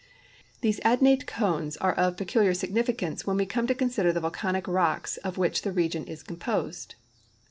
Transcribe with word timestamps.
These, 0.61 0.79
adnate 0.79 1.27
cones 1.27 1.77
are 1.77 1.93
of 1.93 2.17
peculiar 2.17 2.55
significance 2.55 3.27
when 3.27 3.37
we 3.37 3.45
come 3.45 3.67
to 3.67 3.75
consider 3.75 4.11
the 4.11 4.19
volcanic 4.19 4.67
rocks 4.67 5.17
of 5.17 5.35
wiiich 5.35 5.61
the 5.61 5.71
region 5.71 6.05
is 6.05 6.23
composed. 6.23 6.95